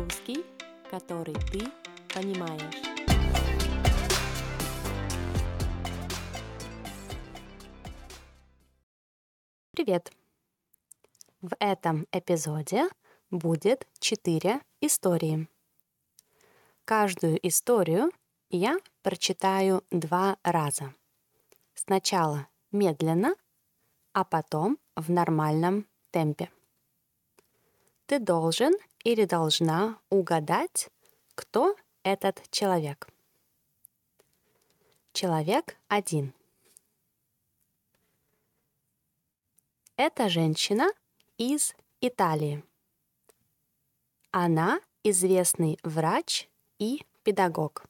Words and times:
Русский, 0.00 0.46
который 0.90 1.34
ты 1.34 1.60
понимаешь. 2.14 2.80
Привет! 9.72 10.10
В 11.42 11.54
этом 11.58 12.06
эпизоде 12.12 12.88
будет 13.30 13.86
четыре 13.98 14.62
истории. 14.80 15.48
Каждую 16.86 17.46
историю 17.46 18.10
я 18.48 18.78
прочитаю 19.02 19.84
два 19.90 20.38
раза. 20.42 20.94
Сначала 21.74 22.48
медленно, 22.72 23.34
а 24.14 24.24
потом 24.24 24.78
в 24.96 25.10
нормальном 25.10 25.86
темпе. 26.10 26.50
Ты 28.06 28.18
должен 28.18 28.72
или 29.04 29.24
должна 29.24 29.98
угадать, 30.10 30.90
кто 31.34 31.76
этот 32.02 32.42
человек. 32.50 33.08
Человек 35.12 35.76
один. 35.88 36.34
Это 39.96 40.28
женщина 40.28 40.88
из 41.36 41.74
Италии. 42.00 42.64
Она 44.30 44.80
известный 45.02 45.78
врач 45.82 46.48
и 46.78 47.04
педагог. 47.22 47.84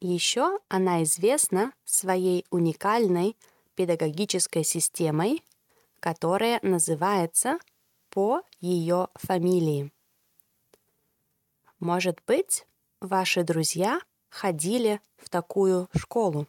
Еще 0.00 0.58
она 0.68 1.02
известна 1.04 1.72
своей 1.84 2.44
уникальной 2.50 3.36
педагогической 3.74 4.64
системой, 4.64 5.42
которая 6.00 6.58
называется 6.62 7.58
по 8.14 8.42
ее 8.60 9.08
фамилии. 9.16 9.92
Может 11.80 12.20
быть, 12.28 12.64
ваши 13.00 13.42
друзья 13.42 14.00
ходили 14.28 15.00
в 15.16 15.28
такую 15.28 15.88
школу. 15.96 16.46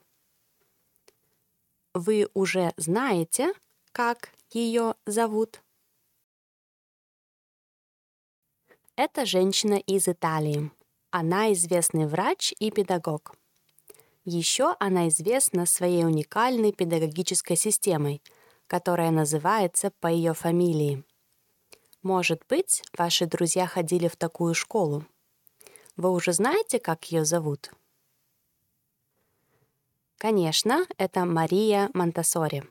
Вы 1.96 2.30
уже 2.36 2.72
знаете, 2.78 3.52
как 3.92 4.32
ее 4.52 4.94
зовут? 5.08 5.64
Это 8.96 9.26
женщина 9.26 9.76
из 9.76 10.08
Италии. 10.08 10.72
Она 11.10 11.52
известный 11.54 12.06
врач 12.06 12.54
и 12.60 12.70
педагог. 12.70 13.36
Еще 14.24 14.76
она 14.80 15.08
известна 15.08 15.66
своей 15.66 16.06
уникальной 16.06 16.74
педагогической 16.74 17.58
системой, 17.58 18.22
которая 18.68 19.10
называется 19.10 19.92
по 20.00 20.08
ее 20.08 20.36
фамилии– 20.36 21.04
может 22.06 22.46
быть, 22.48 22.84
ваши 22.96 23.26
друзья 23.26 23.66
ходили 23.66 24.08
в 24.08 24.16
такую 24.16 24.54
школу. 24.54 25.06
Вы 25.98 26.12
уже 26.12 26.34
знаете, 26.34 26.80
как 26.80 27.06
ее 27.06 27.26
зовут? 27.26 27.72
Конечно, 30.20 30.86
это 31.00 31.26
Мария 31.26 31.90
Монтасори. 31.96 32.64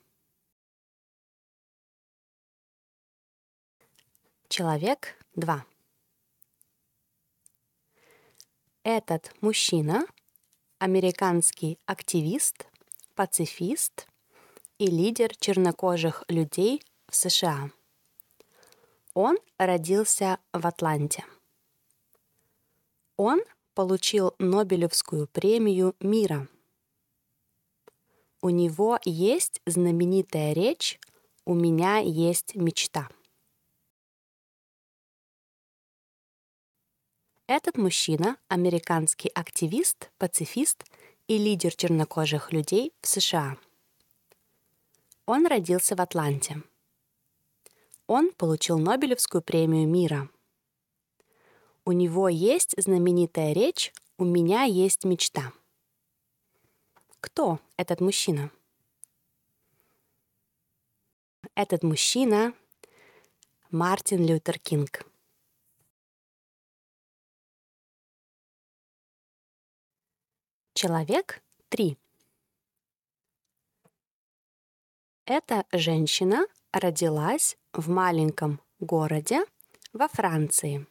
Человек 4.49 5.17
2. 5.35 5.67
Этот 8.85 9.35
мужчина– 9.41 10.07
американский 10.79 11.81
активист, 11.87 12.67
пацифист 13.17 14.07
и 14.79 14.87
лидер 14.87 15.35
чернокожих 15.37 16.23
людей 16.29 16.85
в 17.09 17.17
США– 17.17 17.73
он 19.15 19.39
родился 19.59 20.39
в 20.53 20.67
Атланте. 20.67 21.25
Он 23.17 23.41
получил 23.75 24.35
Нобелевскую 24.39 25.29
премию 25.29 25.95
мира. 26.01 26.49
У 28.43 28.51
него 28.51 28.99
есть 29.05 29.63
знаменитая 29.67 30.53
речь 30.53 31.01
«У 31.47 31.55
меня 31.55 31.99
есть 31.99 32.57
мечта». 32.57 33.09
Этот 37.47 37.77
мужчина– 37.77 38.37
американский 38.49 39.29
активист, 39.29 40.11
пацифист 40.19 40.85
и 41.29 41.39
лидер 41.39 41.75
чернокожих 41.75 42.53
людей 42.53 42.93
в 43.01 43.07
США. 43.07 43.59
Он 45.27 45.47
родился 45.47 45.95
в 45.95 46.01
Атланте– 46.01 46.63
он 48.07 48.33
получил 48.33 48.79
Нобелевскую 48.79 49.43
премию 49.43 49.89
мира. 49.89 50.29
У 51.85 51.93
него 51.93 52.29
есть 52.29 52.75
знаменитая 52.77 53.53
речь 53.53 53.93
«У 54.19 54.25
меня 54.25 54.65
есть 54.65 55.05
мечта». 55.05 55.53
Кто 57.21 57.59
этот 57.77 58.01
мужчина? 58.01 58.51
Этот 61.55 61.83
мужчина— 61.83 62.53
Мартин 63.71 64.25
Лютер 64.25 64.59
Кинг. 64.59 65.07
Человек 70.75 71.43
3. 71.71 71.97
Эта 75.27 75.65
женщина 75.73 76.47
родилась 76.73 77.57
в 77.79 77.89
маленьком 77.89 78.61
городе 78.81 79.45
во 79.93 80.09
Франции. 80.09 80.87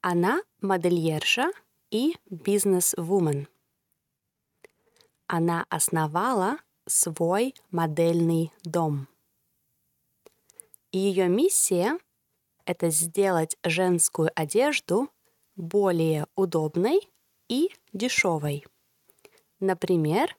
Она 0.00 0.42
модельерша 0.60 1.50
и 1.90 2.16
бизнес-вумен. 2.30 3.48
Она 5.26 5.66
основала 5.68 6.58
свой 6.86 7.54
модельный 7.70 8.52
дом. 8.62 9.08
Ее 10.92 11.28
миссия— 11.28 11.98
это 12.64 12.90
сделать 12.90 13.56
женскую 13.64 14.30
одежду 14.34 15.10
более 15.56 16.26
удобной 16.36 17.00
и 17.48 17.70
дешевой. 17.92 18.64
Например, 19.58 20.36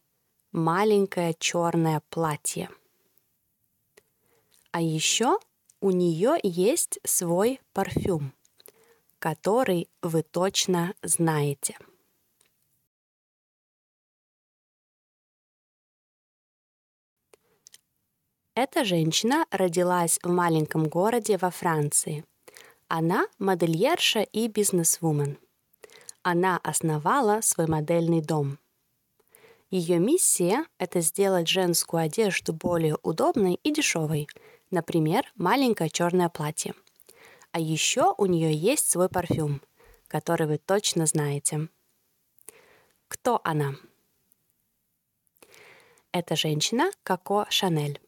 маленькое 0.51 1.33
черное 1.37 2.01
платье— 2.09 2.69
а 4.71 4.81
еще 4.81 5.39
у 5.79 5.91
нее 5.91 6.37
есть 6.43 6.99
свой 7.03 7.59
парфюм, 7.73 8.33
который 9.19 9.89
вы 10.01 10.23
точно 10.23 10.95
знаете. 11.03 11.77
Эта 18.55 18.83
женщина 18.83 19.45
родилась 19.51 20.19
в 20.23 20.29
маленьком 20.29 20.87
городе 20.89 21.37
во 21.37 21.51
Франции. 21.51 22.25
Она 22.87 23.27
модельерша 23.37 24.21
и 24.21 24.47
бизнесвумен. 24.47 25.37
Она 26.23 26.57
основала 26.63 27.41
свой 27.41 27.67
модельный 27.67 28.21
дом. 28.21 28.57
Ее 29.69 29.99
миссия– 29.99 30.65
это 30.79 31.01
сделать 31.01 31.47
женскую 31.47 32.01
одежду 32.01 32.51
более 32.51 32.97
удобной 33.03 33.59
и 33.61 33.71
дешевой– 33.71 34.27
Например, 34.69 35.31
маленькое 35.35 35.89
черное 35.89 36.29
платье. 36.29 36.73
А 37.51 37.59
еще 37.59 38.13
у 38.17 38.25
нее 38.25 38.53
есть 38.53 38.89
свой 38.89 39.07
парфюм, 39.09 39.61
который 40.07 40.47
вы 40.47 40.57
точно 40.57 41.05
знаете. 41.05 41.69
Кто 43.07 43.39
она? 43.43 43.75
Это 46.11 46.35
женщина 46.35 46.91
Коко 47.03 47.45
Шанель. 47.49 48.01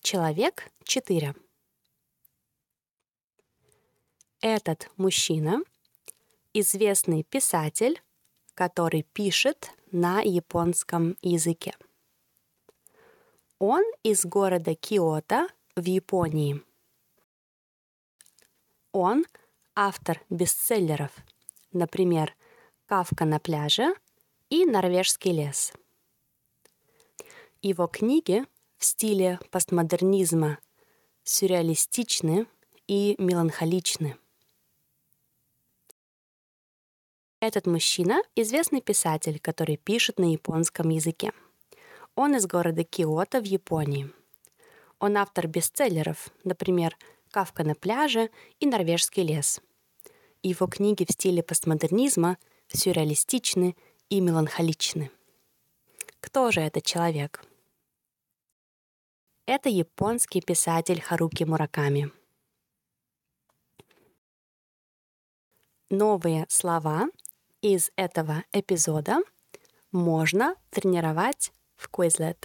Человек 0.00 0.70
4. 0.84 1.34
Этот 4.40 4.90
мужчина– 4.96 5.60
известный 6.52 7.22
писатель, 7.24 8.00
который 8.54 9.02
пишет 9.02 9.70
на 9.92 10.20
японском 10.20 11.16
языке. 11.22 11.74
Он 13.58 13.82
из 14.02 14.24
города 14.24 14.74
Киото 14.74 15.48
в 15.76 15.84
Японии. 15.84 16.62
Он 18.92 19.24
автор 19.74 20.22
бестселлеров, 20.30 21.12
например, 21.72 22.34
«Кавка 22.86 23.24
на 23.24 23.38
пляже» 23.38 23.94
и 24.48 24.64
«Норвежский 24.64 25.32
лес». 25.32 25.72
Его 27.60 27.86
книги 27.86 28.44
в 28.76 28.84
стиле 28.84 29.40
постмодернизма 29.50 30.58
сюрреалистичны 31.24 32.46
и 32.86 33.16
меланхоличны– 33.18 34.16
Этот 37.40 37.68
мужчина– 37.68 38.20
известный 38.34 38.80
писатель, 38.80 39.38
который 39.38 39.76
пишет 39.76 40.18
на 40.18 40.32
японском 40.32 40.88
языке. 40.88 41.32
Он 42.16 42.34
из 42.34 42.46
города 42.48 42.82
Киото 42.82 43.40
в 43.40 43.44
Японии. 43.44 44.10
Он 44.98 45.16
автор 45.16 45.46
бестселлеров, 45.46 46.30
например, 46.42 46.98
«Кавка 47.30 47.62
на 47.62 47.76
пляже» 47.76 48.30
и 48.58 48.66
«Норвежский 48.66 49.22
лес». 49.22 49.60
Его 50.42 50.66
книги 50.66 51.06
в 51.08 51.12
стиле 51.12 51.44
постмодернизма 51.44 52.38
сюрреалистичны 52.72 53.76
и 54.08 54.20
меланхоличны. 54.20 55.12
Кто 56.18 56.50
же 56.50 56.60
этот 56.60 56.84
человек? 56.84 57.44
Это 59.46 59.68
японский 59.68 60.40
писатель 60.40 61.00
Харуки 61.00 61.44
Мураками. 61.44 62.10
Новые 65.88 66.44
слова 66.48 67.08
из 67.60 67.90
этого 67.96 68.44
эпизода 68.52 69.18
можно 69.90 70.54
тренировать 70.70 71.52
в 71.76 71.88
Quizlet. 71.90 72.36